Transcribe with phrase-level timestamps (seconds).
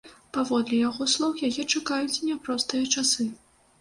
[0.35, 3.33] Паводле яго слоў, яе чакаюць няпростыя часы.